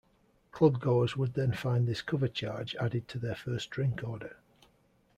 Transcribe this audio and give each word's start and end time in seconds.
Clubgoers 0.51 1.15
would 1.15 1.35
then 1.35 1.51
find 1.51 1.87
this 1.87 2.01
cover 2.01 2.27
charge 2.27 2.75
added 2.77 3.07
to 3.07 3.19
their 3.19 3.35
first 3.35 3.69
drink 3.69 4.01
order. 4.03 4.35